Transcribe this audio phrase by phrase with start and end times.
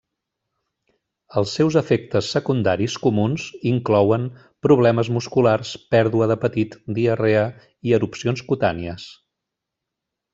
[1.41, 4.25] Els seus efectes secundaris comuns inclouen
[4.69, 7.43] problemes musculars, pèrdua d'apetit, diarrea,
[7.91, 9.07] i erupcions cutànies.